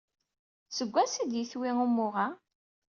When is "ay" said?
1.21-1.27